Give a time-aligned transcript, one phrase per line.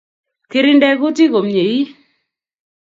[0.49, 1.79] Kirinde kutik komyei